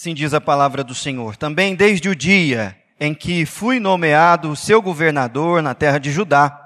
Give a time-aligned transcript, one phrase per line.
[0.00, 1.36] Sim diz a palavra do Senhor.
[1.36, 6.56] Também desde o dia em que fui nomeado seu governador na terra de Judá,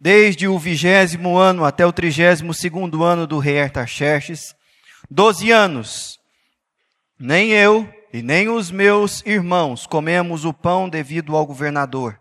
[0.00, 4.54] desde o vigésimo ano até o trigésimo segundo ano do rei Artaxerxes,
[5.10, 6.18] doze anos,
[7.20, 12.18] nem eu e nem os meus irmãos comemos o pão devido ao governador.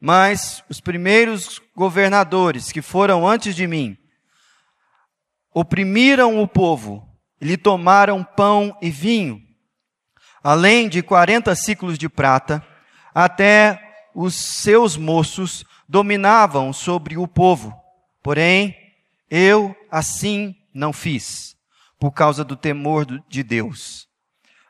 [0.00, 3.98] Mas os primeiros governadores que foram antes de mim
[5.52, 7.09] oprimiram o povo,
[7.40, 9.40] lhe tomaram pão e vinho,
[10.42, 12.64] além de quarenta ciclos de prata,
[13.14, 13.80] até
[14.14, 17.74] os seus moços dominavam sobre o povo.
[18.22, 18.76] Porém,
[19.30, 21.56] eu assim não fiz,
[21.98, 24.08] por causa do temor de Deus.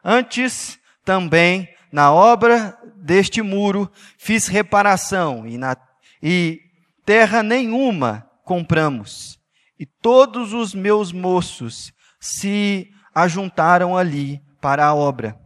[0.04, 5.76] Antes, também, na obra deste muro, fiz reparação e, na,
[6.22, 6.60] e
[7.04, 9.38] terra nenhuma compramos.
[9.78, 15.36] E todos os meus moços se ajuntaram ali para a obra.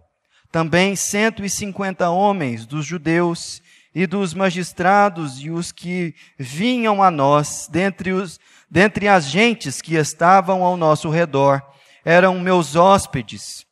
[0.50, 3.62] Também cento e cinquenta homens dos judeus
[3.94, 9.94] e dos magistrados e os que vinham a nós, dentre, os, dentre as gentes que
[9.94, 11.62] estavam ao nosso redor,
[12.04, 13.64] eram meus hóspedes.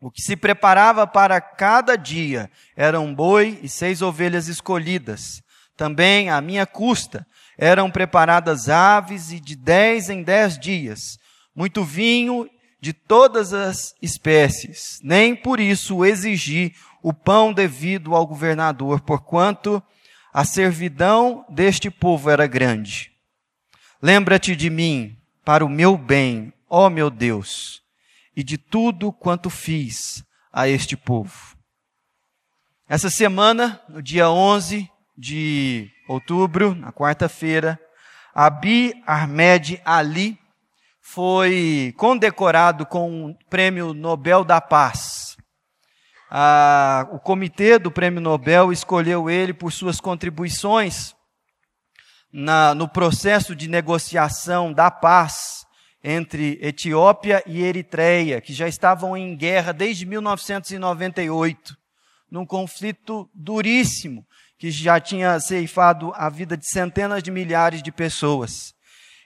[0.00, 5.42] O que se preparava para cada dia eram boi e seis ovelhas escolhidas.
[5.76, 7.26] Também, à minha custa,
[7.58, 11.18] eram preparadas aves e de dez em dez dias,
[11.54, 12.48] muito vinho
[12.80, 14.98] de todas as espécies.
[15.02, 19.82] Nem por isso exigi o pão devido ao governador, porquanto
[20.32, 23.10] a servidão deste povo era grande.
[24.00, 27.80] Lembra-te de mim para o meu bem, ó meu Deus
[28.40, 31.54] e de tudo quanto fiz a este povo.
[32.88, 37.78] Essa semana, no dia 11 de outubro, na quarta-feira,
[38.34, 40.39] Abi Ahmed Ali
[41.12, 45.36] foi condecorado com o Prêmio Nobel da Paz.
[46.30, 51.16] Ah, o comitê do Prêmio Nobel escolheu ele por suas contribuições
[52.32, 55.66] na, no processo de negociação da paz
[56.02, 61.76] entre Etiópia e Eritreia, que já estavam em guerra desde 1998,
[62.30, 64.24] num conflito duríssimo
[64.56, 68.78] que já tinha ceifado a vida de centenas de milhares de pessoas.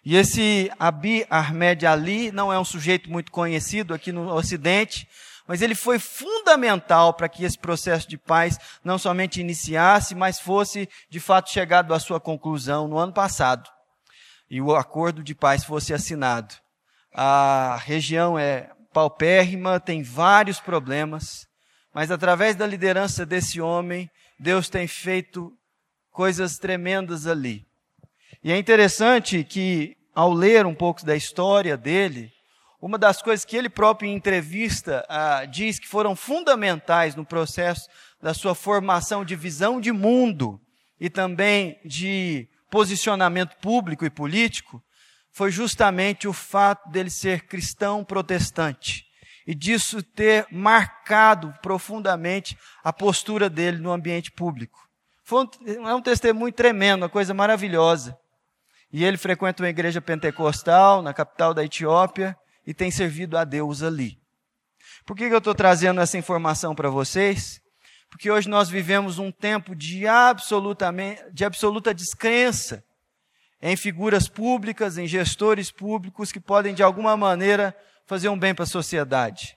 [0.04, 5.08] E esse Abi Ahmed Ali não é um sujeito muito conhecido aqui no Ocidente,
[5.46, 10.88] mas ele foi fundamental para que esse processo de paz não somente iniciasse, mas fosse
[11.08, 13.68] de fato chegado à sua conclusão no ano passado.
[14.50, 16.54] E o acordo de paz fosse assinado
[17.14, 21.46] a região é paupérrima, tem vários problemas,
[21.92, 25.52] mas através da liderança desse homem, Deus tem feito
[26.10, 27.64] coisas tremendas ali.
[28.44, 32.30] E é interessante que, ao ler um pouco da história dele,
[32.78, 37.88] uma das coisas que ele próprio em entrevista ah, diz que foram fundamentais no processo
[38.20, 40.60] da sua formação de visão de mundo
[41.00, 44.84] e também de posicionamento público e político,
[45.32, 49.06] foi justamente o fato dele ser cristão protestante
[49.46, 54.86] e disso ter marcado profundamente a postura dele no ambiente público.
[55.22, 58.18] Foi um, é um testemunho tremendo, uma coisa maravilhosa.
[58.94, 63.82] E ele frequenta uma igreja pentecostal na capital da Etiópia e tem servido a Deus
[63.82, 64.20] ali.
[65.04, 67.60] Por que, eu estou trazendo essa informação para vocês?
[68.08, 72.84] Porque hoje nós vivemos um tempo de, absolutamente, de absoluta descrença
[73.60, 78.62] em figuras públicas, em gestores públicos que podem de alguma maneira fazer um bem para
[78.62, 79.56] a sociedade.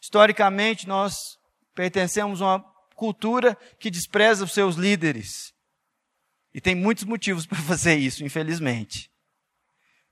[0.00, 1.36] Historicamente, nós
[1.74, 2.64] pertencemos a uma
[2.94, 5.52] cultura que despreza os seus líderes.
[6.54, 9.10] E tem muitos motivos para fazer isso, infelizmente.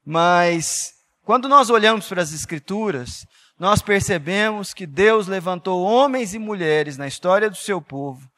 [0.04, 0.92] Mas,
[1.24, 3.26] quando nós olhamos para as Escrituras,
[3.58, 8.28] nós percebemos que Deus levantou homens e mulheres na história do seu povo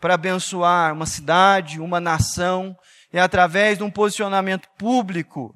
[0.00, 2.74] para abençoar uma cidade, uma nação
[3.12, 5.54] é através de um posicionamento público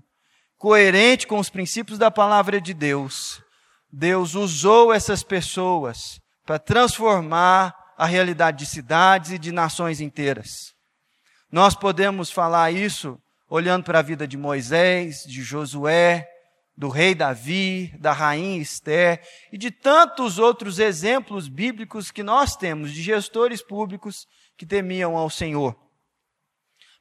[0.58, 3.42] coerente com os princípios da palavra de Deus.
[3.90, 10.73] Deus usou essas pessoas para transformar a realidade de cidades e de nações inteiras.
[11.54, 13.16] Nós podemos falar isso
[13.48, 16.28] olhando para a vida de Moisés, de Josué,
[16.76, 19.22] do rei Davi, da rainha Esther
[19.52, 25.30] e de tantos outros exemplos bíblicos que nós temos de gestores públicos que temiam ao
[25.30, 25.78] Senhor.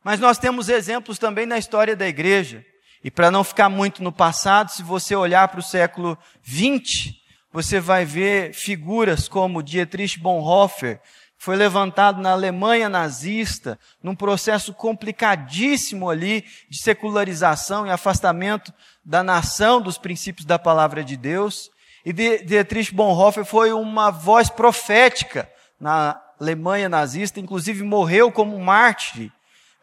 [0.04, 2.64] Mas nós temos exemplos também na história da igreja.
[3.04, 6.16] E para não ficar muito no passado, se você olhar para o século
[6.48, 7.12] XX,
[7.52, 11.02] você vai ver figuras como Dietrich Bonhoeffer,
[11.44, 18.74] foi levantado na Alemanha nazista, num processo complicadíssimo ali de secularização e afastamento
[19.04, 21.70] da nação dos princípios da palavra de Deus.
[22.06, 29.30] E Dietrich Bonhoeffer foi uma voz profética na Alemanha nazista, inclusive morreu como mártir,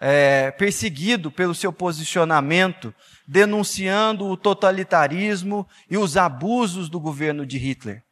[0.00, 2.94] é, perseguido pelo seu posicionamento,
[3.28, 8.02] denunciando o totalitarismo e os abusos do governo de Hitler.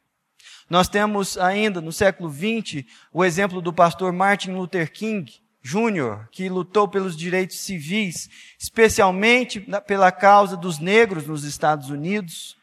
[0.69, 5.31] Nós temos ainda no século XX o exemplo do pastor Martin Luther King
[5.61, 12.59] Jr., que lutou pelos direitos civis, especialmente pela causa dos negros nos Estados Unidos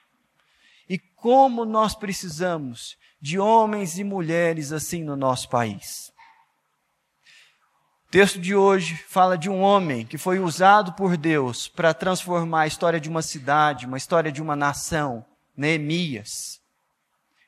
[1.26, 6.12] como nós precisamos de homens e mulheres assim no nosso país.
[8.06, 12.61] O texto de hoje fala de um homem que foi usado por Deus para transformar
[12.61, 15.26] a história de uma cidade, uma história de uma nação,
[15.56, 16.61] Neemias.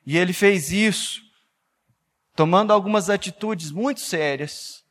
[0.05, 1.21] E ele fez isso
[2.35, 4.83] tomando algumas atitudes muito sérias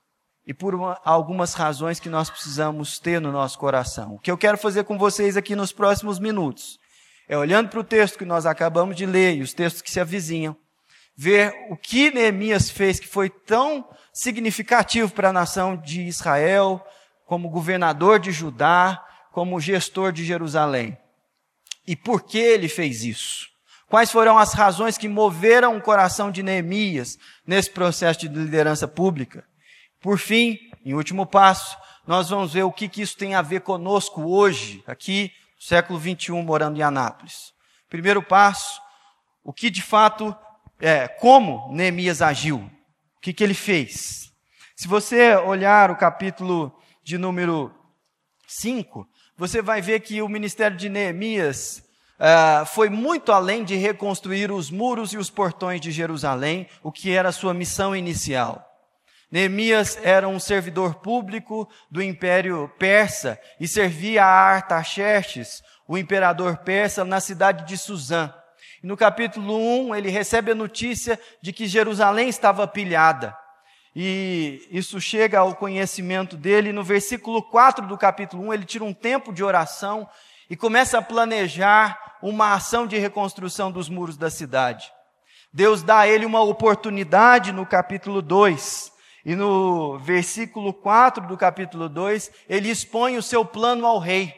[0.46, 4.14] e por uma, algumas razões que nós precisamos ter no nosso coração.
[4.14, 6.78] O que eu quero fazer com vocês aqui nos próximos minutos
[7.28, 10.00] é olhando para o texto que nós acabamos de ler e os textos que se
[10.00, 10.56] avizinham,
[11.14, 16.82] ver o que Neemias fez que foi tão significativo para a nação de Israel,
[17.26, 20.96] como governador de Judá, como gestor de Jerusalém.
[21.86, 23.48] E por que ele fez isso?
[23.88, 29.44] Quais foram as razões que moveram o coração de Neemias nesse processo de liderança pública?
[30.00, 31.76] Por fim, em último passo,
[32.06, 36.42] nós vamos ver o que, que isso tem a ver conosco hoje, aqui século 21,
[36.42, 37.52] morando em Anápolis.
[37.88, 38.80] Primeiro passo,
[39.42, 40.36] o que de fato,
[40.80, 44.30] é, como Neemias agiu, o que, que ele fez.
[44.76, 47.74] Se você olhar o capítulo de número
[48.46, 51.82] 5, você vai ver que o ministério de Neemias
[52.18, 57.12] uh, foi muito além de reconstruir os muros e os portões de Jerusalém, o que
[57.12, 58.64] era sua missão inicial.
[59.30, 67.04] Neemias era um servidor público do Império Persa e servia a Artaxerxes, o imperador persa,
[67.04, 68.32] na cidade de Suzã.
[68.82, 69.56] No capítulo
[69.88, 73.36] 1, ele recebe a notícia de que Jerusalém estava pilhada.
[73.96, 76.72] E isso chega ao conhecimento dele.
[76.72, 80.08] No versículo 4 do capítulo 1, ele tira um tempo de oração
[80.48, 84.90] e começa a planejar uma ação de reconstrução dos muros da cidade.
[85.52, 88.92] Deus dá a ele uma oportunidade no capítulo 2
[89.24, 94.34] e no versículo 4 do capítulo 2, ele expõe o seu plano ao rei.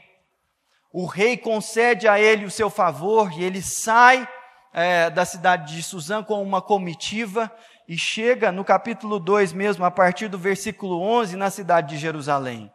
[0.93, 4.29] O rei concede a ele o seu favor e ele sai
[4.73, 7.51] é, da cidade de Suzã com uma comitiva
[7.89, 12.73] e chega no capítulo 2 mesmo, a partir do versículo 11, na cidade de Jerusalém.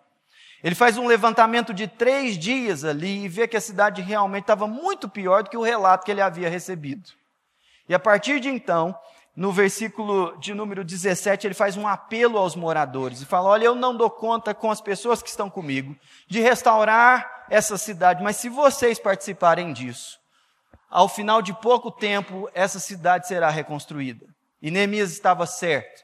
[0.66, 4.66] Ele faz um levantamento de três dias ali e vê que a cidade realmente estava
[4.66, 7.12] muito pior do que o relato que ele havia recebido.
[7.88, 8.98] E a partir de então,
[9.36, 13.76] no versículo de número 17, ele faz um apelo aos moradores e fala: Olha, eu
[13.76, 15.96] não dou conta com as pessoas que estão comigo
[16.28, 20.20] de restaurar essa cidade, mas se vocês participarem disso,
[20.90, 24.26] ao final de pouco tempo, essa cidade será reconstruída.
[24.60, 26.04] E Neemias estava certo,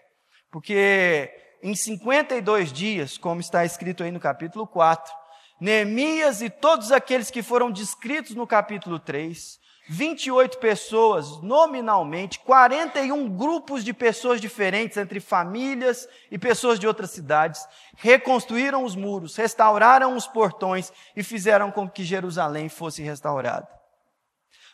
[0.52, 5.14] porque em 52 dias, como está escrito aí no capítulo 4,
[5.60, 9.62] Neemias e todos aqueles que foram descritos no capítulo 3
[9.92, 17.68] 28 pessoas, nominalmente, 41 grupos de pessoas diferentes, entre famílias e pessoas de outras cidades,
[17.98, 23.68] reconstruíram os muros, restauraram os portões e fizeram com que Jerusalém fosse restaurada.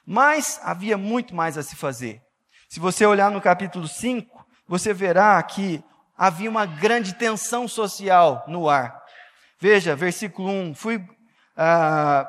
[0.06, 2.22] Mas havia muito mais a se fazer.
[2.70, 5.84] Se você olhar no capítulo 5, você verá que
[6.18, 9.04] havia uma grande tensão social no ar.
[9.60, 11.06] Veja, versículo 1: Fui.
[11.56, 12.28] Ah,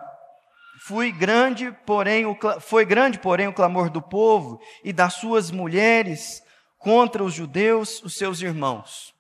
[0.81, 6.41] Fui grande, porém, o, foi grande, porém, o clamor do povo e das suas mulheres
[6.79, 9.13] contra os judeus, os seus irmãos.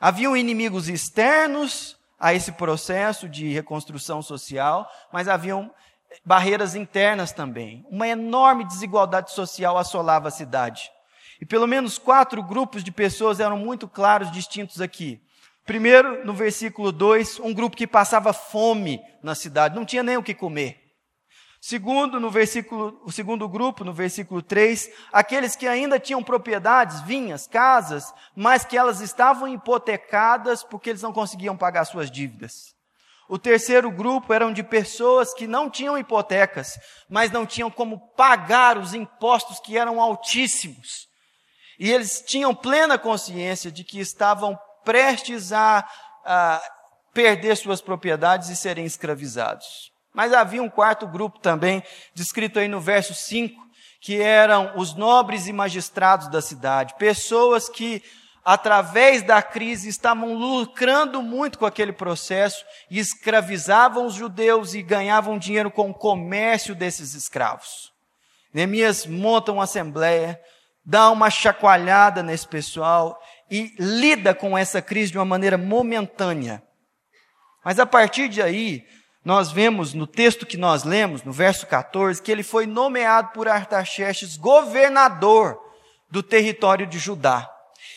[0.00, 5.70] Haviam inimigos externos a esse processo de reconstrução social, mas haviam
[6.24, 7.86] barreiras internas também.
[7.90, 10.90] Uma enorme desigualdade social assolava a cidade.
[11.40, 15.20] E pelo menos quatro grupos de pessoas eram muito claros, distintos aqui.
[15.64, 20.22] Primeiro, no versículo 2, um grupo que passava fome na cidade, não tinha nem o
[20.22, 20.86] que comer.
[21.60, 27.48] Segundo, no versículo, o segundo grupo, no versículo 3, aqueles que ainda tinham propriedades, vinhas,
[27.48, 32.76] casas, mas que elas estavam hipotecadas porque eles não conseguiam pagar suas dívidas.
[33.28, 36.78] O terceiro grupo eram de pessoas que não tinham hipotecas,
[37.10, 41.08] mas não tinham como pagar os impostos que eram altíssimos.
[41.78, 45.86] E eles tinham plena consciência de que estavam prestes a,
[46.24, 46.62] a
[47.12, 49.90] perder suas propriedades e serem escravizados.
[50.14, 51.82] Mas havia um quarto grupo também,
[52.14, 53.66] descrito aí no verso 5,
[54.00, 58.02] que eram os nobres e magistrados da cidade, pessoas que,
[58.44, 65.38] através da crise, estavam lucrando muito com aquele processo e escravizavam os judeus e ganhavam
[65.38, 67.92] dinheiro com o comércio desses escravos.
[68.54, 70.40] Neemias monta uma assembleia,
[70.86, 76.62] dá uma chacoalhada nesse pessoal e lida com essa crise de uma maneira momentânea.
[77.64, 78.86] Mas a partir de aí,
[79.24, 83.48] nós vemos no texto que nós lemos, no verso 14, que ele foi nomeado por
[83.48, 85.60] Artaxerxes governador
[86.08, 87.50] do território de Judá.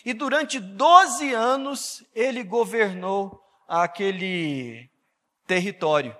[0.04, 4.90] E durante 12 anos ele governou aquele
[5.46, 6.16] território.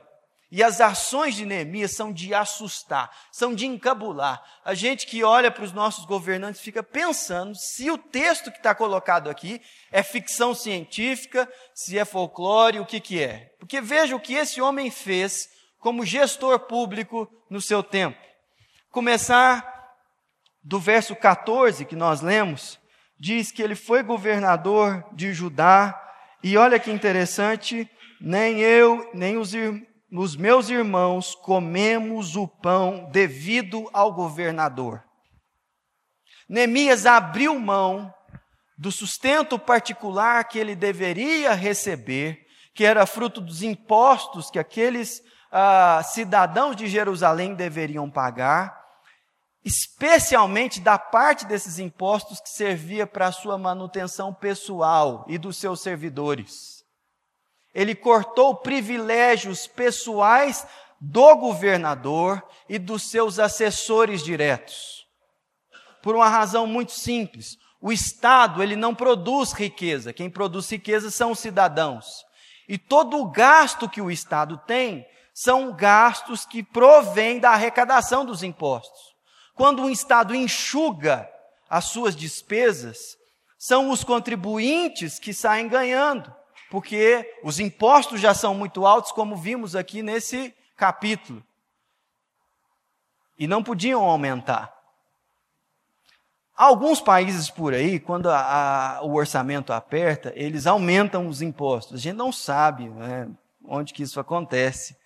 [0.52, 4.44] E as ações de Neemias são de assustar, são de encabular.
[4.66, 8.74] A gente que olha para os nossos governantes fica pensando se o texto que está
[8.74, 13.54] colocado aqui é ficção científica, se é folclore, o que, que é.
[13.60, 18.18] Porque veja o que esse homem fez como gestor público no seu tempo.
[18.90, 19.94] Começar
[20.64, 22.80] do verso 14 que nós lemos,
[23.20, 25.96] diz que ele foi governador de Judá,
[26.44, 27.88] e olha que interessante,
[28.20, 35.04] nem eu, nem os irmãos os meus irmãos comemos o pão devido ao governador.
[36.48, 38.14] Neemias abriu mão
[38.78, 46.02] do sustento particular que ele deveria receber, que era fruto dos impostos que aqueles ah,
[46.04, 48.80] cidadãos de Jerusalém deveriam pagar,
[49.64, 55.82] especialmente da parte desses impostos que servia para a sua manutenção pessoal e dos seus
[55.82, 56.79] servidores.
[57.74, 60.66] Ele cortou privilégios pessoais
[61.00, 65.08] do governador e dos seus assessores diretos.
[66.02, 67.58] Por uma razão muito simples.
[67.82, 70.12] O Estado, ele não produz riqueza.
[70.12, 72.26] Quem produz riqueza são os cidadãos.
[72.68, 78.44] E todo o gasto que o Estado tem são gastos que provêm da arrecadação dos
[78.44, 79.00] impostos.
[79.56, 81.30] Quando um Estado enxuga
[81.70, 83.18] as suas despesas,
[83.58, 86.34] são os contribuintes que saem ganhando
[86.70, 91.44] porque os impostos já são muito altos, como vimos aqui nesse capítulo.
[93.38, 94.78] E não podiam aumentar.
[96.56, 101.96] Alguns países por aí, quando a, a, o orçamento aperta, eles aumentam os impostos.
[101.96, 103.30] A gente não sabe né,
[103.64, 104.98] onde que isso acontece.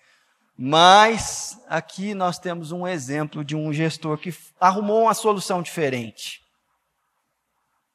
[0.56, 6.42] Mas aqui nós temos um exemplo de um gestor que arrumou uma solução diferente.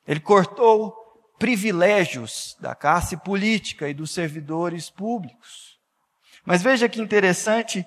[0.08, 0.99] Ele cortou
[1.40, 5.80] privilégios da classe política e dos servidores públicos.
[6.46, 7.86] Mas veja que interessante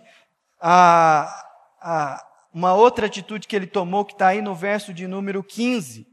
[0.58, 1.46] a,
[1.80, 6.02] a, uma outra atitude que ele tomou, que está aí no verso de número 15.
[6.02, 6.06] Uh,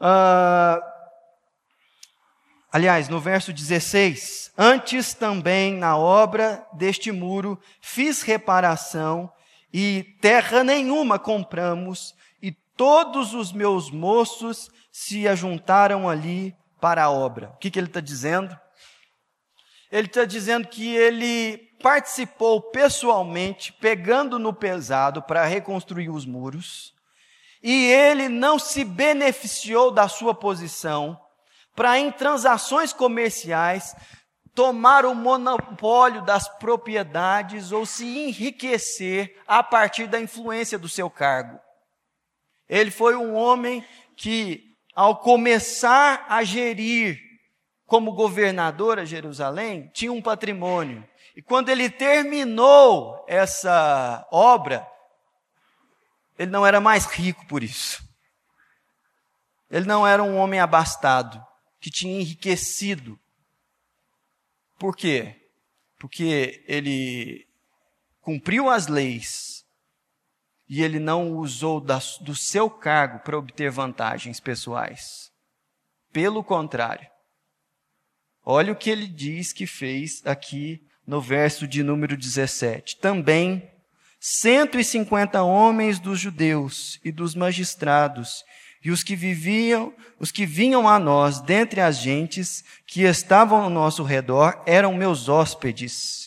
[0.00, 0.80] ah,
[2.70, 9.32] aliás, no verso 16: Antes também na obra deste muro fiz reparação,
[9.72, 17.48] e terra nenhuma compramos, e todos os meus moços se ajuntaram ali para a obra.
[17.48, 18.56] O que, que ele está dizendo?
[19.90, 26.94] Ele está dizendo que ele participou pessoalmente, pegando no pesado para reconstruir os muros,
[27.60, 31.20] e ele não se beneficiou da sua posição
[31.74, 33.96] para, em transações comerciais,
[34.54, 41.58] tomar o monopólio das propriedades ou se enriquecer a partir da influência do seu cargo.
[42.68, 43.84] Ele foi um homem
[44.16, 47.20] que ao começar a gerir
[47.86, 51.06] como governador a Jerusalém, tinha um patrimônio.
[51.36, 54.86] E quando ele terminou essa obra,
[56.38, 58.02] ele não era mais rico por isso.
[59.70, 61.44] Ele não era um homem abastado,
[61.80, 63.18] que tinha enriquecido.
[64.78, 65.48] Por quê?
[65.98, 67.46] Porque ele
[68.20, 69.53] cumpriu as leis,
[70.68, 75.30] e ele não usou do seu cargo para obter vantagens pessoais.
[76.12, 77.06] Pelo contrário,
[78.44, 82.98] olha o que ele diz que fez aqui no verso de número 17.
[82.98, 83.70] Também
[84.20, 88.42] 150 homens dos judeus e dos magistrados
[88.82, 93.70] e os que viviam, os que vinham a nós dentre as gentes que estavam ao
[93.70, 96.23] nosso redor eram meus hóspedes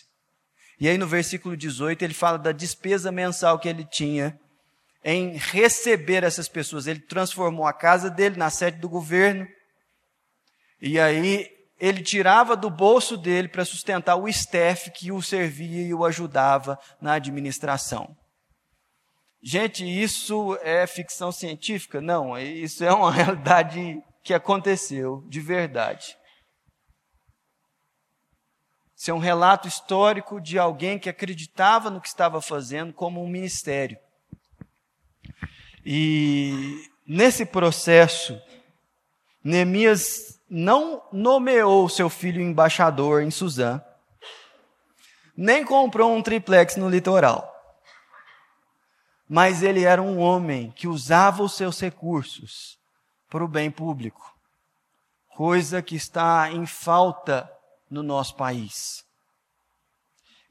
[0.79, 4.39] e aí no versículo 18 ele fala da despesa mensal que ele tinha
[5.03, 6.85] em receber essas pessoas.
[6.85, 9.47] Ele transformou a casa dele na sede do governo.
[10.81, 15.93] E aí ele tirava do bolso dele para sustentar o staff que o servia e
[15.93, 18.15] o ajudava na administração.
[19.41, 22.01] Gente, isso é ficção científica?
[22.01, 26.17] Não, isso é uma realidade que aconteceu de verdade.
[28.97, 33.27] Isso é um relato histórico de alguém que acreditava no que estava fazendo como um
[33.27, 33.95] ministério.
[35.85, 38.41] E nesse processo,
[39.43, 43.79] Neemias não nomeou seu filho embaixador em Suzã,
[45.35, 47.53] nem comprou um triplex no litoral.
[49.29, 52.79] mas ele era um homem que usava os seus recursos
[53.29, 54.33] para o bem público,
[55.35, 57.51] coisa que está em falta
[57.89, 59.03] no nosso país.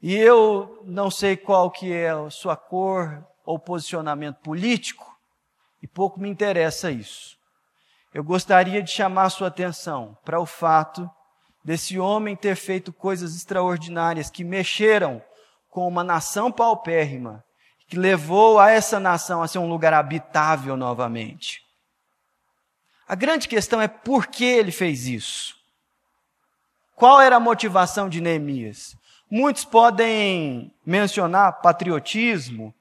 [0.01, 5.05] E eu não sei qual que é a sua cor ou posicionamento político,
[5.81, 7.37] e pouco me interessa isso.
[8.13, 11.09] Eu gostaria de chamar a sua atenção para o fato
[11.63, 15.21] desse homem ter feito coisas extraordinárias que mexeram
[15.69, 17.43] com uma nação paupérrima,
[17.87, 21.61] que levou a essa nação a ser um lugar habitável novamente.
[23.07, 25.56] A grande questão é por que ele fez isso.
[26.97, 28.97] Qual era a motivação de Neemias?
[29.29, 32.73] Muitos podem mencionar patriotismo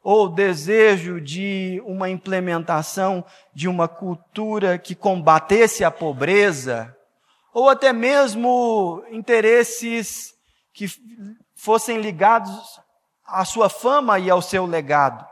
[0.00, 6.96] ou desejo de uma implementação de uma cultura que combatesse a pobreza,
[7.52, 10.36] ou até mesmo interesses
[10.72, 10.86] que
[11.56, 12.80] fossem ligados
[13.26, 15.26] à sua fama e ao seu legado.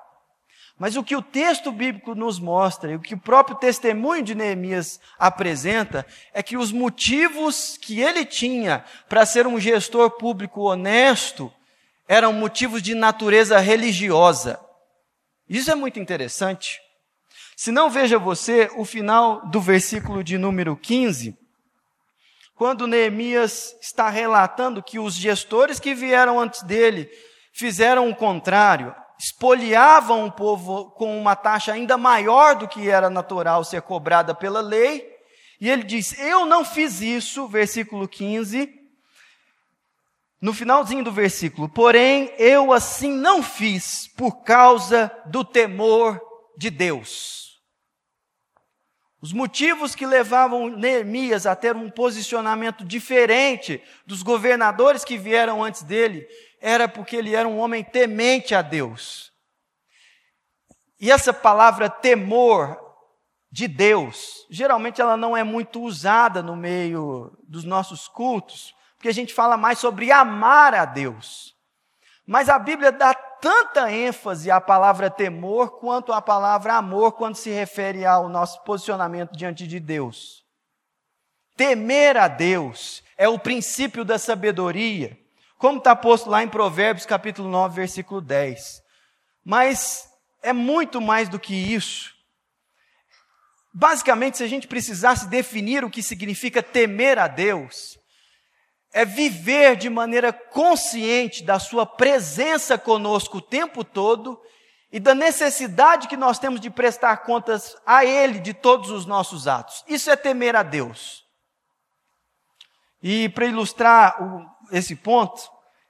[0.82, 4.34] Mas o que o texto bíblico nos mostra e o que o próprio testemunho de
[4.34, 11.52] Neemias apresenta é que os motivos que ele tinha para ser um gestor público honesto
[12.08, 14.58] eram motivos de natureza religiosa.
[15.48, 16.80] Isso é muito interessante.
[17.56, 21.38] Se não veja você o final do versículo de número 15,
[22.56, 27.08] quando Neemias está relatando que os gestores que vieram antes dele
[27.52, 33.62] fizeram o contrário, espoliavam o povo com uma taxa ainda maior do que era natural
[33.62, 35.08] ser cobrada pela lei.
[35.60, 38.80] E ele diz: Eu não fiz isso, versículo 15.
[40.40, 46.20] No finalzinho do versículo, porém, eu assim não fiz por causa do temor
[46.58, 47.62] de Deus.
[49.20, 55.84] Os motivos que levavam Neemias a ter um posicionamento diferente dos governadores que vieram antes
[55.84, 56.26] dele
[56.62, 59.32] era porque ele era um homem temente a Deus.
[60.98, 62.80] E essa palavra temor
[63.50, 69.12] de Deus, geralmente ela não é muito usada no meio dos nossos cultos, porque a
[69.12, 71.52] gente fala mais sobre amar a Deus.
[72.24, 77.50] Mas a Bíblia dá tanta ênfase à palavra temor quanto à palavra amor quando se
[77.50, 80.44] refere ao nosso posicionamento diante de Deus.
[81.56, 85.20] Temer a Deus é o princípio da sabedoria
[85.62, 88.82] como está posto lá em Provérbios capítulo 9, versículo 10.
[89.44, 90.08] Mas
[90.42, 92.12] é muito mais do que isso.
[93.72, 97.96] Basicamente, se a gente precisasse definir o que significa temer a Deus,
[98.92, 104.42] é viver de maneira consciente da Sua presença conosco o tempo todo
[104.90, 109.46] e da necessidade que nós temos de prestar contas a Ele de todos os nossos
[109.46, 109.84] atos.
[109.86, 111.22] Isso é temer a Deus.
[113.00, 115.42] E para ilustrar o, esse ponto,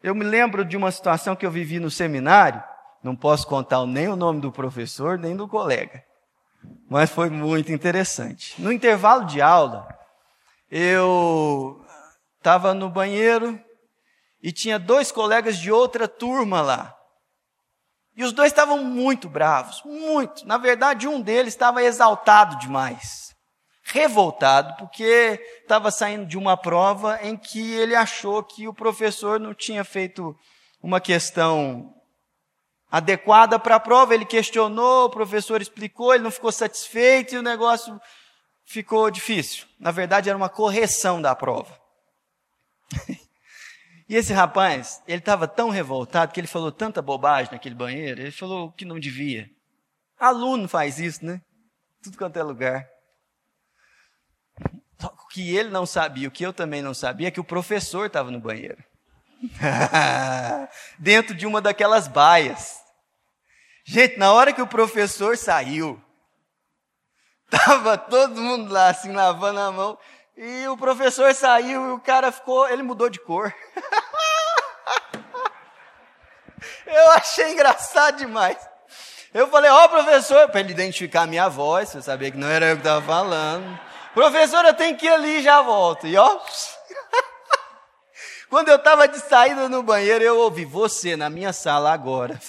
[0.03, 2.63] eu me lembro de uma situação que eu vivi no seminário,
[3.03, 6.05] não posso contar nem o nome do professor, nem do colega,
[6.91, 8.61] mas foi muito interessante.
[8.61, 9.89] No intervalo de aula,
[10.71, 11.85] eu
[12.39, 13.59] estava no banheiro
[14.43, 16.97] e tinha dois colegas de outra turma lá.
[18.17, 20.47] E os dois estavam muito bravos, muito.
[20.47, 23.22] Na verdade, um deles estava exaltado demais
[23.93, 29.53] revoltado porque estava saindo de uma prova em que ele achou que o professor não
[29.53, 30.35] tinha feito
[30.83, 31.95] uma questão
[32.91, 34.15] adequada para a prova.
[34.15, 38.01] Ele questionou, o professor explicou, ele não ficou satisfeito e o negócio
[38.65, 39.67] ficou difícil.
[39.79, 41.79] Na verdade, era uma correção da prova.
[44.09, 48.33] e esse rapaz, ele estava tão revoltado que ele falou tanta bobagem naquele banheiro, ele
[48.33, 49.51] falou que não devia.
[50.19, 51.43] Aluno faz isso, né?
[52.03, 52.92] Tudo quanto é lugar.
[55.03, 58.07] O que ele não sabia, o que eu também não sabia, é que o professor
[58.07, 58.83] estava no banheiro.
[60.99, 62.81] Dentro de uma daquelas baias.
[63.85, 66.01] Gente, na hora que o professor saiu,
[67.51, 69.99] tava todo mundo lá assim lavando a mão,
[70.37, 73.53] e o professor saiu e o cara ficou, ele mudou de cor.
[76.87, 78.57] eu achei engraçado demais.
[79.35, 82.49] Eu falei, ó oh, professor, para ele identificar a minha voz, para saber que não
[82.49, 83.81] era eu que estava falando.
[84.15, 86.07] Professora, tem que ir ali já volto.
[86.07, 86.41] E ó.
[88.49, 92.39] Quando eu estava de saída no banheiro, eu ouvi você na minha sala agora.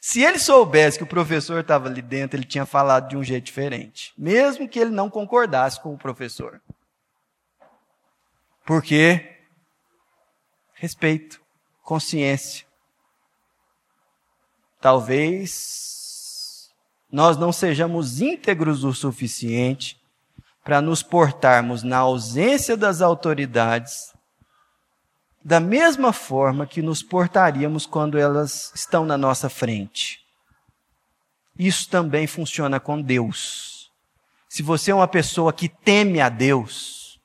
[0.00, 3.44] Se ele soubesse que o professor estava ali dentro, ele tinha falado de um jeito
[3.44, 4.12] diferente.
[4.16, 6.60] Mesmo que ele não concordasse com o professor.
[8.66, 9.38] Por quê?
[10.74, 11.40] Respeito,
[11.82, 12.66] consciência.
[14.80, 15.93] Talvez
[17.10, 20.00] nós não sejamos íntegros o suficiente
[20.62, 24.14] para nos portarmos na ausência das autoridades
[25.44, 30.24] da mesma forma que nos portaríamos quando elas estão na nossa frente.
[31.58, 33.92] Isso também funciona com Deus.
[34.48, 37.20] Se você é uma pessoa que teme a Deus,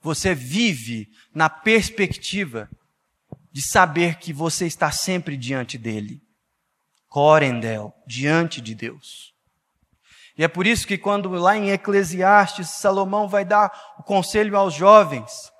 [0.00, 2.70] você vive na perspectiva
[3.52, 6.22] de saber que você está sempre diante dele.
[7.14, 9.32] Corendel, diante de Deus.
[10.36, 14.74] E é por isso que quando lá em Eclesiastes Salomão vai dar o conselho aos
[14.74, 15.52] jovens,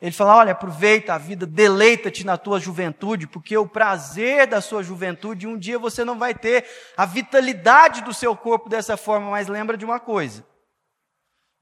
[0.00, 4.82] ele fala: olha, aproveita a vida, deleita-te na tua juventude, porque o prazer da sua
[4.82, 6.64] juventude, um dia você não vai ter
[6.96, 10.42] a vitalidade do seu corpo dessa forma, mas lembra de uma coisa: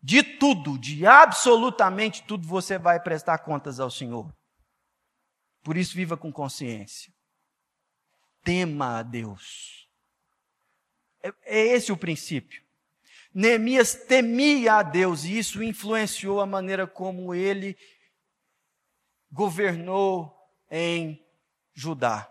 [0.00, 4.32] de tudo, de absolutamente tudo, você vai prestar contas ao Senhor.
[5.64, 7.12] Por isso, viva com consciência.
[8.42, 9.88] Tema a Deus.
[11.22, 12.62] É, é esse o princípio.
[13.32, 17.76] Neemias temia a Deus e isso influenciou a maneira como ele
[19.30, 20.34] governou
[20.70, 21.24] em
[21.72, 22.28] Judá.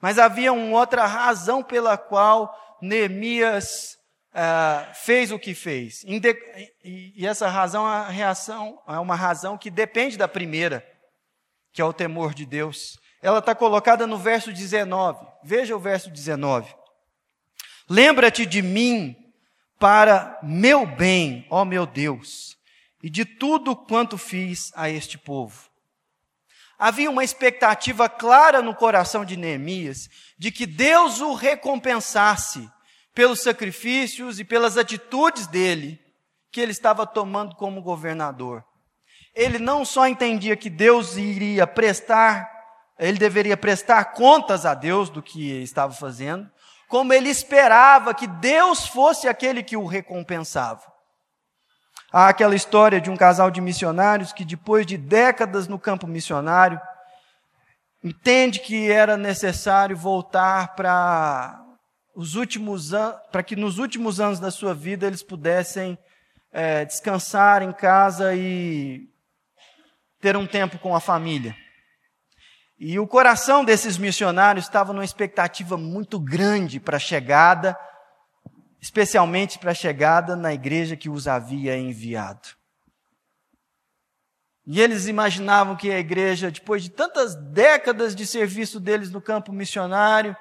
[0.00, 3.98] Mas havia uma outra razão pela qual Neemias
[4.30, 6.04] uh, fez o que fez.
[6.82, 10.86] E essa razão é, reação, é uma razão que depende da primeira,
[11.72, 12.98] que é o temor de Deus.
[13.22, 15.26] Ela está colocada no verso 19.
[15.42, 16.74] Veja o verso 19.
[17.88, 19.16] Lembra-te de mim
[19.78, 22.56] para meu bem, ó meu Deus,
[23.02, 25.70] e de tudo quanto fiz a este povo.
[26.78, 32.70] Havia uma expectativa clara no coração de Neemias de que Deus o recompensasse
[33.14, 36.00] pelos sacrifícios e pelas atitudes dele
[36.50, 38.64] que ele estava tomando como governador.
[39.34, 42.50] Ele não só entendia que Deus iria prestar,
[43.00, 46.48] ele deveria prestar contas a Deus do que estava fazendo,
[46.86, 50.82] como ele esperava que Deus fosse aquele que o recompensava.
[52.12, 56.78] Há aquela história de um casal de missionários que, depois de décadas no campo missionário,
[58.04, 61.64] entende que era necessário voltar para
[62.14, 65.96] os últimos anos, para que nos últimos anos da sua vida eles pudessem
[66.52, 69.08] é, descansar em casa e
[70.20, 71.56] ter um tempo com a família.
[72.80, 77.76] E o coração desses missionários estava numa expectativa muito grande para a chegada
[78.80, 82.48] especialmente para a chegada na igreja que os havia enviado.
[84.66, 89.52] E eles imaginavam que a igreja, depois de tantas décadas de serviço deles no campo
[89.52, 90.36] missionário,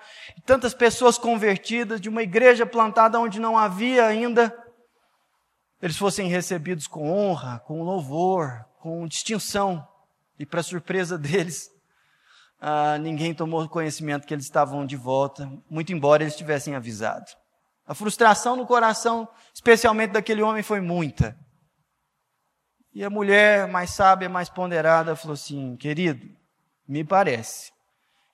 [0.46, 4.56] tantas pessoas convertidas, de uma igreja plantada onde não havia ainda,
[5.82, 9.86] eles fossem recebidos com honra, com louvor, com distinção.
[10.38, 11.72] E, para surpresa deles,
[12.60, 17.26] ah, ninguém tomou conhecimento que eles estavam de volta, muito embora eles tivessem avisado.
[17.88, 21.38] A frustração no coração, especialmente daquele homem, foi muita.
[22.94, 26.28] E a mulher mais sábia, mais ponderada, falou assim: querido,
[26.88, 27.72] me parece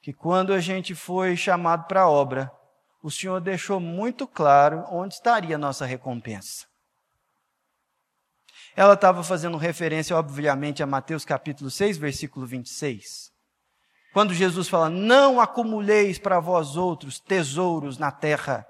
[0.01, 2.51] que quando a gente foi chamado para a obra,
[3.01, 6.65] o Senhor deixou muito claro onde estaria a nossa recompensa.
[8.75, 13.34] Ela estava fazendo referência, obviamente, a Mateus capítulo 6, versículo 26.
[14.15, 18.65] Quando Jesus fala: Não acumuleis para vós outros tesouros na terra,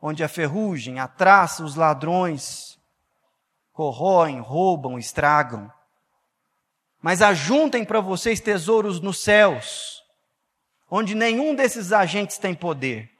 [0.00, 2.80] onde a ferrugem, a traça, os ladrões
[3.74, 5.70] corroem, roubam, estragam.
[6.98, 10.02] Mas ajuntem para vocês tesouros nos céus,
[10.90, 13.10] onde nenhum desses agentes tem poder.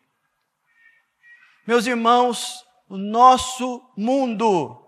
[1.66, 4.82] Meus irmãos, o nosso mundo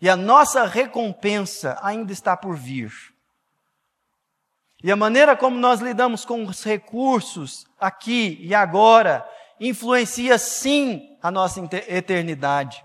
[0.00, 3.15] e a nossa recompensa ainda está por vir.
[4.86, 11.28] E a maneira como nós lidamos com os recursos aqui e agora influencia sim a
[11.28, 12.84] nossa eternidade.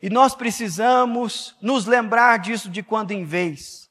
[0.00, 3.90] E nós precisamos nos lembrar disso de quando em vez.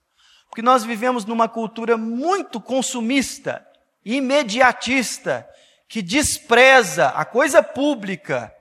[0.49, 3.63] Porque nós vivemos numa cultura muito consumista,
[4.03, 5.47] imediatista,
[5.87, 8.51] que despreza a coisa pública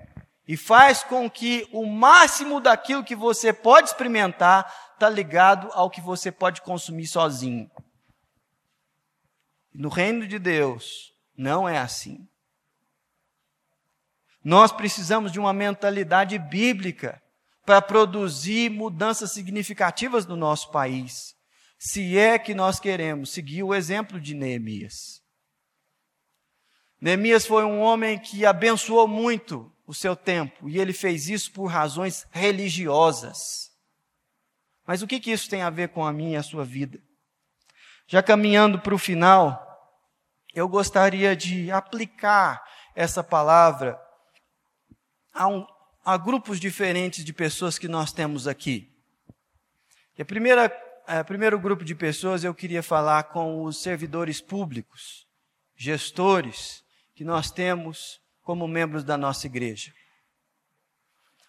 [0.47, 5.99] e faz com que o máximo daquilo que você pode experimentar está ligado ao que
[5.99, 7.71] você pode consumir sozinho.
[9.73, 12.29] No reino de Deus, não é assim.
[14.45, 17.23] Nós precisamos de uma mentalidade bíblica
[17.65, 21.35] para produzir mudanças significativas no nosso país,
[21.79, 25.23] se é que nós queremos seguir o exemplo de Neemias.
[27.01, 31.67] Neemias foi um homem que abençoou muito o seu tempo e ele fez isso por
[31.67, 33.70] razões religiosas.
[34.91, 37.01] Mas o que, que isso tem a ver com a minha e a sua vida?
[38.09, 39.65] Já caminhando para o final,
[40.53, 42.61] eu gostaria de aplicar
[42.93, 43.97] essa palavra
[45.33, 45.65] a, um,
[46.05, 48.93] a grupos diferentes de pessoas que nós temos aqui.
[50.19, 50.77] E a primeira
[51.07, 55.25] é, primeiro grupo de pessoas eu queria falar com os servidores públicos,
[55.77, 56.83] gestores
[57.15, 59.93] que nós temos como membros da nossa igreja.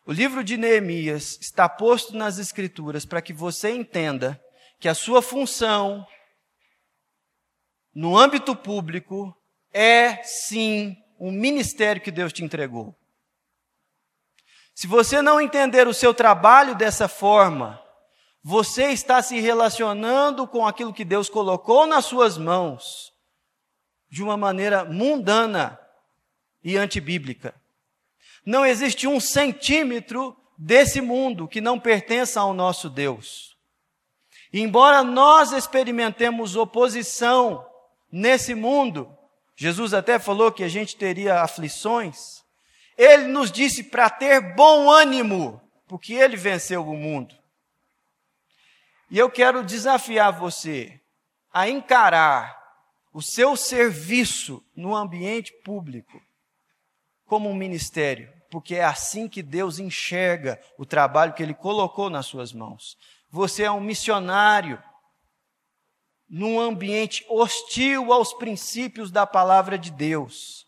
[0.05, 4.41] O livro de Neemias está posto nas Escrituras para que você entenda
[4.79, 6.05] que a sua função
[7.93, 9.35] no âmbito público
[9.71, 12.97] é sim um ministério que Deus te entregou.
[14.73, 17.79] Se você não entender o seu trabalho dessa forma,
[18.43, 23.11] você está se relacionando com aquilo que Deus colocou nas suas mãos
[24.09, 25.79] de uma maneira mundana
[26.63, 27.60] e antibíblica.
[28.45, 33.57] Não existe um centímetro desse mundo que não pertença ao nosso Deus.
[34.51, 37.65] E embora nós experimentemos oposição
[38.11, 39.15] nesse mundo,
[39.55, 42.43] Jesus até falou que a gente teria aflições.
[42.97, 47.35] Ele nos disse para ter bom ânimo, porque ele venceu o mundo.
[49.09, 50.99] E eu quero desafiar você
[51.53, 52.59] a encarar
[53.13, 56.21] o seu serviço no ambiente público
[57.31, 62.25] como um ministério, porque é assim que Deus enxerga o trabalho que Ele colocou nas
[62.25, 62.97] suas mãos.
[63.29, 64.83] Você é um missionário
[66.29, 70.67] num ambiente hostil aos princípios da palavra de Deus,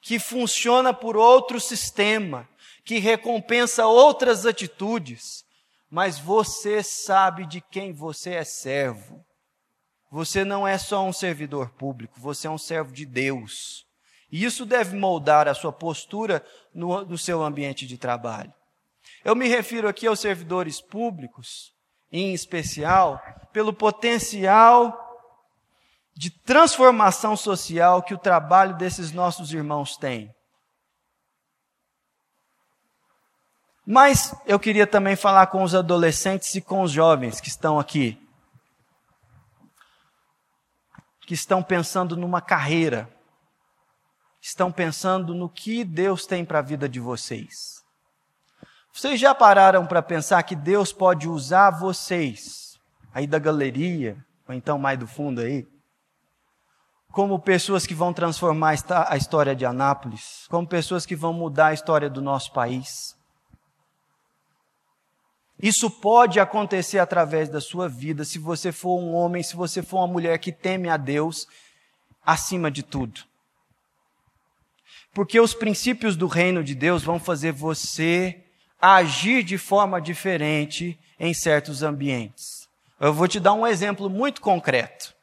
[0.00, 2.48] que funciona por outro sistema,
[2.84, 5.44] que recompensa outras atitudes,
[5.90, 9.26] mas você sabe de quem você é servo.
[10.12, 13.84] Você não é só um servidor público, você é um servo de Deus.
[14.32, 16.42] E isso deve moldar a sua postura
[16.74, 18.52] no, no seu ambiente de trabalho.
[19.22, 21.74] Eu me refiro aqui aos servidores públicos,
[22.10, 23.20] em especial,
[23.52, 24.98] pelo potencial
[26.14, 30.34] de transformação social que o trabalho desses nossos irmãos tem.
[33.84, 38.18] Mas eu queria também falar com os adolescentes e com os jovens que estão aqui,
[41.26, 43.11] que estão pensando numa carreira,
[44.42, 47.80] estão pensando no que Deus tem para a vida de vocês.
[48.92, 52.78] Vocês já pararam para pensar que Deus pode usar vocês,
[53.14, 55.66] aí da galeria, ou então mais do fundo aí,
[57.12, 58.74] como pessoas que vão transformar
[59.06, 63.16] a história de Anápolis, como pessoas que vão mudar a história do nosso país?
[65.62, 69.98] Isso pode acontecer através da sua vida, se você for um homem, se você for
[69.98, 71.46] uma mulher que teme a Deus
[72.26, 73.31] acima de tudo.
[75.12, 78.40] Porque os princípios do reino de Deus vão fazer você
[78.80, 82.68] agir de forma diferente em certos ambientes.
[82.98, 85.14] Eu vou te dar um exemplo muito concreto.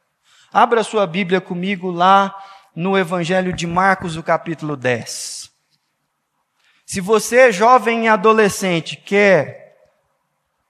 [0.52, 2.34] Abra sua Bíblia comigo lá
[2.74, 5.50] no Evangelho de Marcos, o capítulo 10.
[6.86, 9.60] Se você, jovem e adolescente, quer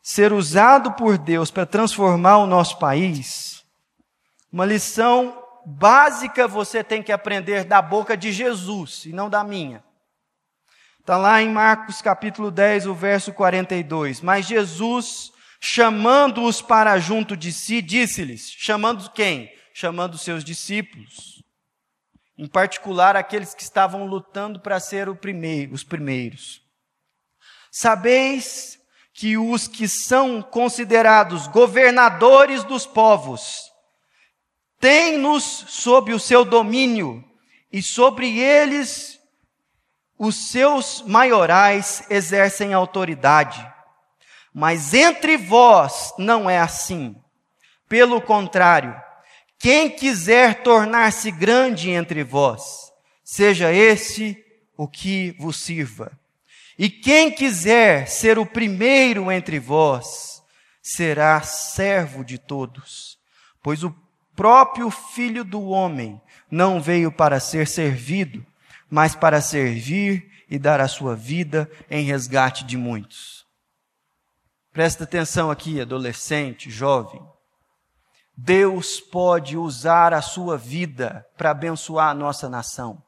[0.02, 3.64] ser usado por Deus para transformar o nosso país,
[4.52, 9.82] uma lição básica você tem que aprender da boca de Jesus e não da minha.
[10.98, 14.20] Está lá em Marcos capítulo 10, o verso 42.
[14.20, 19.50] Mas Jesus, chamando-os para junto de si, disse-lhes: chamando quem?
[19.72, 21.42] Chamando seus discípulos.
[22.36, 26.62] Em particular, aqueles que estavam lutando para ser primeiro, os primeiros.
[27.70, 28.78] Sabeis
[29.12, 33.69] que os que são considerados governadores dos povos,
[34.80, 37.22] tem-nos sob o seu domínio,
[37.72, 39.20] e sobre eles
[40.18, 43.64] os seus maiorais exercem autoridade.
[44.52, 47.14] Mas entre vós não é assim.
[47.88, 49.00] Pelo contrário,
[49.58, 54.42] quem quiser tornar-se grande entre vós, seja esse
[54.76, 56.10] o que vos sirva.
[56.78, 60.42] E quem quiser ser o primeiro entre vós,
[60.82, 63.18] será servo de todos.
[63.62, 63.90] Pois o
[64.40, 66.18] próprio Filho do Homem
[66.50, 68.42] não veio para ser servido,
[68.88, 73.44] mas para servir e dar a sua vida em resgate de muitos.
[74.72, 77.20] Presta atenção aqui, adolescente, jovem.
[78.34, 83.02] Deus pode usar a sua vida para abençoar a nossa nação.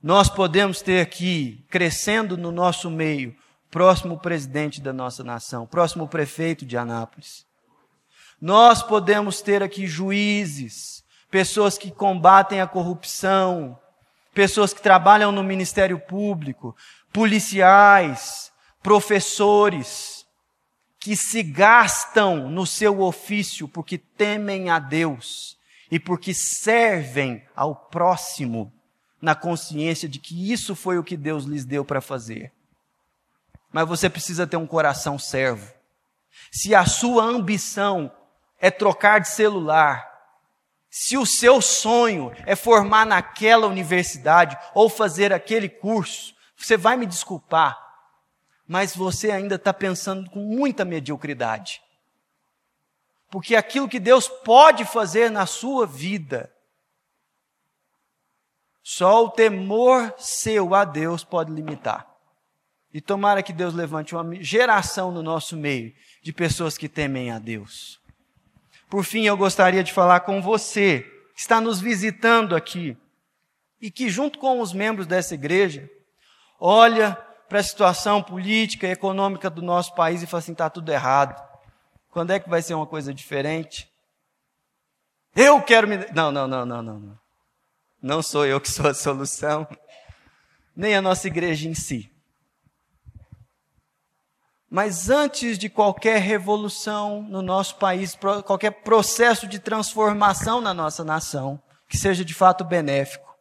[0.00, 3.34] Nós podemos ter aqui, crescendo no nosso meio,
[3.68, 7.50] próximo presidente da nossa nação, próximo prefeito de Anápolis.
[8.42, 13.78] Nós podemos ter aqui juízes, pessoas que combatem a corrupção,
[14.34, 16.76] pessoas que trabalham no Ministério Público,
[17.12, 18.50] policiais,
[18.82, 20.26] professores,
[20.98, 25.56] que se gastam no seu ofício porque temem a Deus
[25.88, 28.72] e porque servem ao próximo
[29.20, 32.52] na consciência de que isso foi o que Deus lhes deu para fazer.
[33.70, 35.72] Mas você precisa ter um coração servo.
[36.50, 38.10] se a sua ambição
[38.62, 40.08] é trocar de celular,
[40.88, 47.04] se o seu sonho é formar naquela universidade ou fazer aquele curso, você vai me
[47.04, 47.76] desculpar,
[48.64, 51.82] mas você ainda está pensando com muita mediocridade.
[53.28, 56.54] Porque aquilo que Deus pode fazer na sua vida,
[58.80, 62.06] só o temor seu a Deus pode limitar.
[62.94, 67.40] E tomara que Deus levante uma geração no nosso meio de pessoas que temem a
[67.40, 68.01] Deus.
[68.92, 71.00] Por fim, eu gostaria de falar com você,
[71.34, 72.94] que está nos visitando aqui,
[73.80, 75.88] e que, junto com os membros dessa igreja,
[76.60, 77.14] olha
[77.48, 81.42] para a situação política e econômica do nosso país e fala assim: está tudo errado.
[82.10, 83.90] Quando é que vai ser uma coisa diferente?
[85.34, 85.96] Eu quero me.
[86.12, 87.18] Não, não, não, não, não.
[88.02, 89.66] Não, sou eu que sou a solução,
[90.76, 92.11] nem a nossa igreja em si.
[94.72, 101.60] Mas antes de qualquer revolução no nosso país, qualquer processo de transformação na nossa nação,
[101.86, 103.36] que seja de fato benéfico,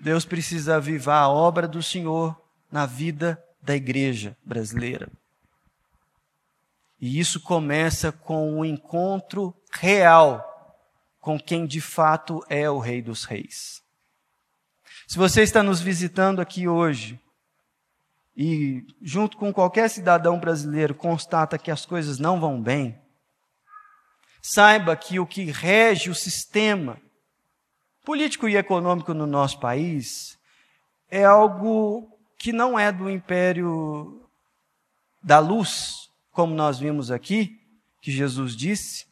[0.00, 2.36] Deus precisa avivar a obra do Senhor
[2.68, 5.08] na vida da igreja brasileira.
[7.00, 10.44] E isso começa com o um encontro real
[11.20, 13.84] com quem de fato é o Rei dos Reis.
[15.06, 17.20] Se você está nos visitando aqui hoje,
[18.40, 22.96] e, junto com qualquer cidadão brasileiro, constata que as coisas não vão bem,
[24.40, 27.02] saiba que o que rege o sistema
[28.04, 30.38] político e econômico no nosso país
[31.10, 34.24] é algo que não é do império
[35.20, 37.60] da luz, como nós vimos aqui,
[38.00, 39.08] que Jesus disse,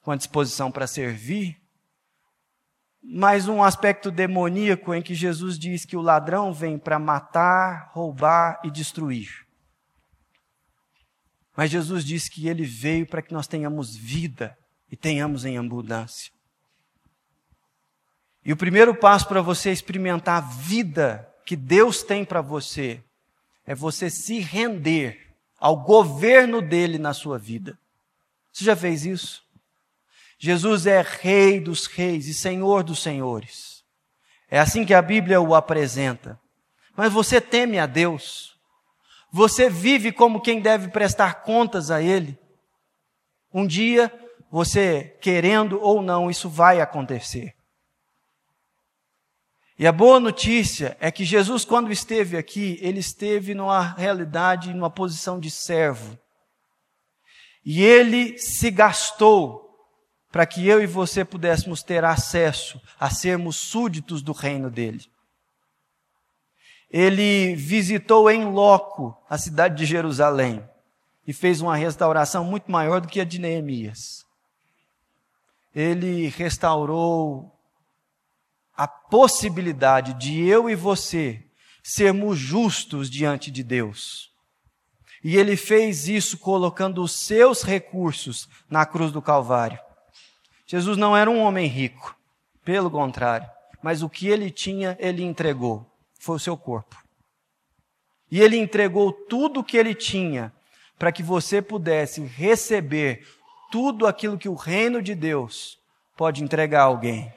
[0.00, 1.59] com a disposição para servir,
[3.02, 8.60] mais um aspecto demoníaco em que Jesus diz que o ladrão vem para matar, roubar
[8.62, 9.46] e destruir.
[11.56, 14.56] Mas Jesus diz que ele veio para que nós tenhamos vida
[14.90, 16.32] e tenhamos em abundância.
[18.44, 23.02] E o primeiro passo para você experimentar a vida que Deus tem para você
[23.66, 27.78] é você se render ao governo dele na sua vida.
[28.52, 29.42] Você já fez isso?
[30.42, 33.84] Jesus é Rei dos Reis e Senhor dos Senhores.
[34.50, 36.40] É assim que a Bíblia o apresenta.
[36.96, 38.58] Mas você teme a Deus.
[39.30, 42.38] Você vive como quem deve prestar contas a Ele.
[43.52, 44.10] Um dia,
[44.50, 47.54] você querendo ou não, isso vai acontecer.
[49.78, 54.90] E a boa notícia é que Jesus, quando esteve aqui, ele esteve numa realidade, numa
[54.90, 56.18] posição de servo.
[57.62, 59.69] E ele se gastou
[60.30, 65.04] para que eu e você pudéssemos ter acesso a sermos súditos do reino dele.
[66.90, 70.64] Ele visitou em loco a cidade de Jerusalém
[71.26, 74.24] e fez uma restauração muito maior do que a de Neemias.
[75.74, 77.56] Ele restaurou
[78.76, 81.44] a possibilidade de eu e você
[81.82, 84.30] sermos justos diante de Deus.
[85.22, 89.78] E ele fez isso colocando os seus recursos na cruz do Calvário.
[90.70, 92.16] Jesus não era um homem rico,
[92.64, 93.50] pelo contrário,
[93.82, 95.84] mas o que ele tinha, ele entregou,
[96.16, 96.96] foi o seu corpo.
[98.30, 100.52] E ele entregou tudo o que ele tinha
[100.96, 103.26] para que você pudesse receber
[103.72, 105.76] tudo aquilo que o reino de Deus
[106.16, 107.34] pode entregar a alguém.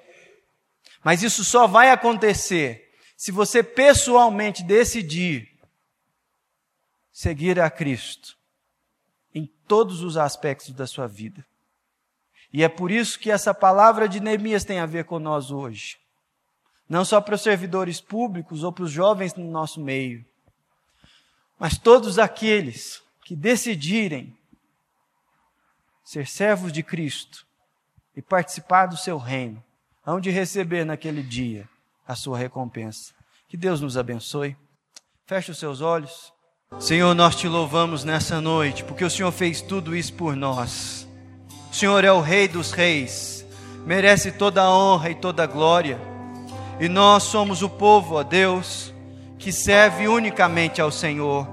[1.03, 5.49] Mas isso só vai acontecer se você pessoalmente decidir
[7.11, 8.37] seguir a Cristo
[9.33, 11.43] em todos os aspectos da sua vida.
[12.53, 15.97] E é por isso que essa palavra de Neemias tem a ver com nós hoje.
[16.87, 20.23] Não só para os servidores públicos ou para os jovens no nosso meio,
[21.57, 24.37] mas todos aqueles que decidirem
[26.03, 27.47] ser servos de Cristo
[28.15, 29.63] e participar do seu reino,
[30.05, 31.67] hão de receber naquele dia
[32.07, 33.13] a sua recompensa.
[33.47, 34.55] Que Deus nos abençoe.
[35.25, 36.31] Feche os seus olhos.
[36.79, 41.07] Senhor, nós te louvamos nessa noite, porque o Senhor fez tudo isso por nós.
[41.73, 43.43] O Senhor é o Rei dos Reis,
[43.83, 45.99] merece toda a honra e toda a glória.
[46.79, 48.93] E nós somos o povo, ó Deus,
[49.39, 51.47] que serve unicamente ao Senhor.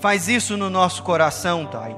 [0.00, 1.96] Faz isso no nosso coração, Pai.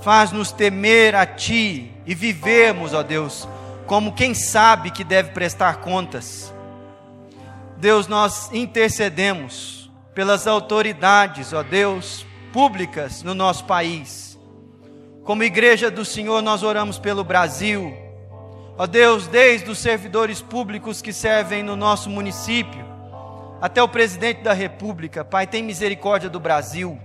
[0.00, 3.46] Faz-nos temer a Ti e vivemos, ó Deus,
[3.86, 6.50] como quem sabe que deve prestar contas.
[7.76, 12.24] Deus, nós intercedemos pelas autoridades, ó Deus,
[12.54, 14.29] públicas no nosso país
[15.24, 17.94] como igreja do Senhor, nós oramos pelo Brasil.
[18.76, 22.84] Ó Deus, desde os servidores públicos que servem no nosso município,
[23.60, 26.98] até o presidente da República, Pai, tem misericórdia do Brasil.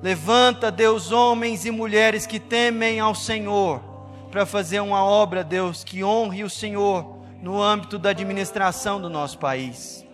[0.00, 3.82] Levanta, Deus, homens e mulheres que temem ao Senhor,
[4.30, 9.38] para fazer uma obra, Deus, que honre o Senhor no âmbito da administração do nosso
[9.38, 10.06] país.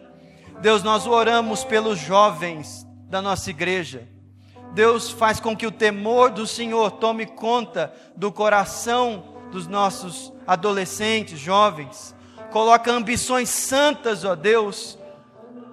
[0.63, 4.09] Deus, nós oramos pelos jovens da nossa igreja.
[4.75, 9.23] Deus faz com que o temor do Senhor tome conta do coração
[9.53, 12.15] dos nossos adolescentes, jovens.
[12.51, 14.99] Coloca ambições santas, ó Deus,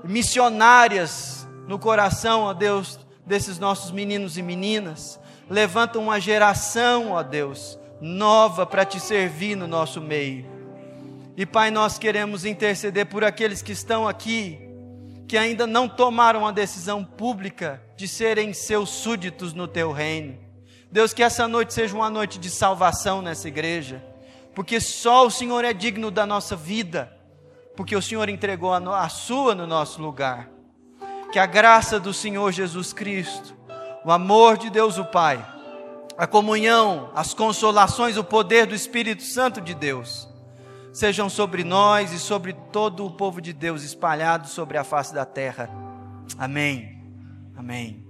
[0.03, 5.19] missionárias no coração, ó Deus, desses nossos meninos e meninas.
[5.49, 10.45] Levanta uma geração, ó Deus, nova para te servir no nosso meio.
[11.35, 14.60] E Pai, nós queremos interceder por aqueles que estão aqui,
[15.31, 20.37] que ainda não tomaram a decisão pública de serem seus súditos no teu reino.
[20.91, 24.03] Deus, que essa noite seja uma noite de salvação nessa igreja,
[24.53, 27.17] porque só o Senhor é digno da nossa vida,
[27.77, 30.49] porque o Senhor entregou a, sua no nosso lugar.
[31.31, 33.55] Que a graça do Senhor Jesus Cristo,
[34.03, 35.41] o amor de Deus o Pai,
[36.17, 40.27] a comunhão, as consolações, o poder do Espírito Santo de Deus,
[40.91, 45.25] sejam sobre nós e sobre todo o povo de Deus espalhado sobre a face da
[45.25, 45.69] terra.
[46.37, 47.01] Amém.
[47.55, 48.05] Amém.